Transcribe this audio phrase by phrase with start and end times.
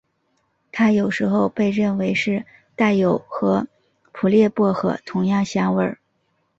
[0.71, 2.43] 它有时候被认为是
[2.75, 3.67] 带有和
[4.11, 5.95] 普列薄荷同样香味。